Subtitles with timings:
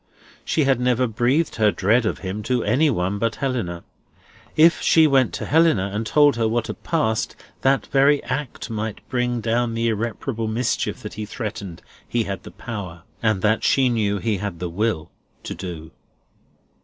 [0.43, 3.83] She had never breathed her dread of him to any one but Helena.
[4.55, 9.07] If she went to Helena, and told her what had passed, that very act might
[9.09, 13.89] bring down the irreparable mischief that he threatened he had the power, and that she
[13.89, 15.11] knew he had the will,
[15.43, 15.91] to do.